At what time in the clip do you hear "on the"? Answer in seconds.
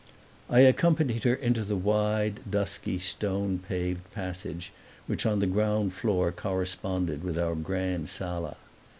5.27-5.45